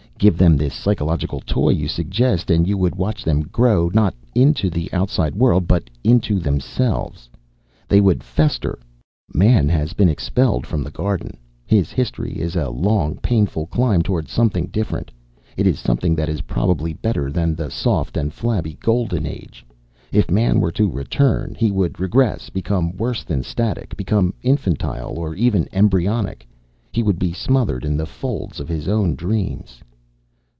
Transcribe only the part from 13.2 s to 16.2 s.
painful climb toward something different. It is something